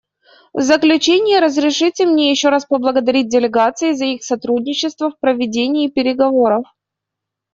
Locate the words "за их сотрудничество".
3.93-5.11